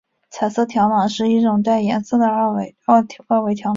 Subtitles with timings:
[0.31, 2.75] 彩色条码是一种带颜色的二维
[3.07, 3.51] 条码。